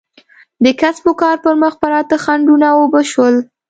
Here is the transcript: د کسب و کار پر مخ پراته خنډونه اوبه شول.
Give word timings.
د 0.63 0.65
کسب 0.81 1.05
و 1.09 1.13
کار 1.21 1.35
پر 1.43 1.55
مخ 1.61 1.73
پراته 1.81 2.17
خنډونه 2.23 2.67
اوبه 2.79 3.01
شول. 3.11 3.35